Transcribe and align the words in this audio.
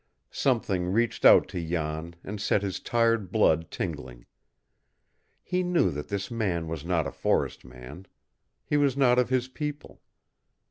Something 0.33 0.87
reached 0.87 1.25
out 1.25 1.47
to 1.49 1.63
Jan 1.63 2.15
and 2.23 2.41
set 2.41 2.63
his 2.63 2.79
tired 2.79 3.31
blood 3.31 3.69
tingling. 3.69 4.25
He 5.43 5.61
knew 5.61 5.91
that 5.91 6.07
this 6.07 6.31
man 6.31 6.67
was 6.67 6.83
not 6.83 7.05
a 7.05 7.11
forest 7.11 7.63
man. 7.63 8.07
He 8.65 8.77
was 8.77 8.97
not 8.97 9.19
of 9.19 9.29
his 9.29 9.47
people. 9.47 10.01